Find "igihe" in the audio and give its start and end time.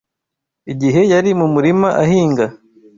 0.73-1.01